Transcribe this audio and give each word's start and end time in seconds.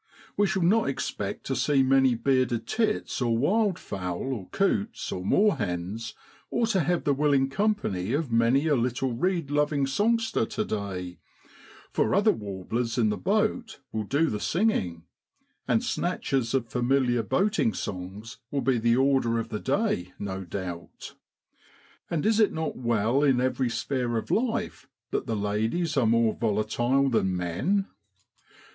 We 0.35 0.47
shall 0.47 0.63
not 0.63 0.89
expect 0.89 1.43
to 1.45 1.55
see 1.55 1.83
many 1.83 2.15
bearded 2.15 2.65
tits 2.65 3.21
or 3.21 3.37
wild 3.37 3.77
fowl 3.77 4.33
or 4.33 4.47
coots 4.49 5.11
or 5.11 5.23
moorhens, 5.23 6.15
or 6.49 6.65
to 6.73 6.79
have 6.79 7.03
the 7.03 7.13
willing 7.13 7.51
company 7.51 8.11
of 8.13 8.31
many 8.31 8.65
a 8.65 8.75
little 8.75 9.13
reed 9.13 9.51
loving 9.51 9.85
songster 9.85 10.43
to 10.47 10.65
day, 10.65 11.19
for 11.91 12.15
other 12.15 12.31
warblers 12.31 12.97
in 12.97 13.09
the 13.09 13.17
boat 13.17 13.79
will 13.91 14.01
do 14.05 14.31
the 14.31 14.39
singing; 14.39 15.03
and 15.67 15.83
snatches 15.83 16.55
of 16.55 16.67
familiar 16.67 17.21
boating 17.21 17.71
songs 17.71 18.37
will 18.49 18.61
be 18.61 18.79
the 18.79 18.95
order 18.95 19.37
of 19.37 19.49
the 19.49 19.59
day, 19.59 20.13
no 20.17 20.43
doubt. 20.43 21.13
And 22.09 22.25
is 22.25 22.39
it 22.39 22.51
not 22.51 22.75
well 22.75 23.21
in 23.21 23.39
every 23.39 23.69
sphere 23.69 24.17
of 24.17 24.31
life 24.31 24.87
that 25.11 25.27
the 25.27 25.35
ladies 25.35 25.95
are 25.95 26.07
more 26.07 26.33
volatile 26.35 27.07
than 27.07 27.37
men 27.37 27.85